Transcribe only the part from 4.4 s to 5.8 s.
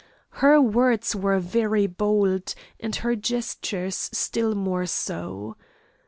more so.